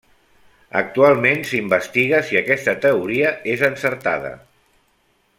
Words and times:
Actualment 0.79 1.43
s'investiga 1.49 2.21
si 2.29 2.39
aquesta 2.41 2.75
teoria 2.85 3.35
és 3.57 3.65
encertada. 3.71 4.33